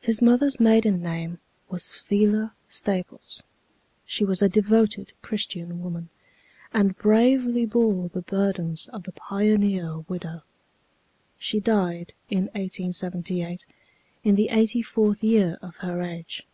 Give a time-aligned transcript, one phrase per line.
[0.00, 1.38] His mother's maiden name
[1.70, 3.42] was Phila Staples.
[4.04, 6.10] She was a devoted Christian woman,
[6.70, 10.42] and bravely bore the burdens of the pioneer widow.
[11.38, 13.64] She died in 1878,
[14.22, 16.46] in the eighty fourth year of her age.